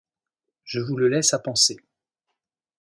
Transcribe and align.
Je 0.63 0.79
vous 0.79 0.97
le 0.97 1.09
laisse 1.09 1.35
à 1.35 1.37
penser. 1.37 1.77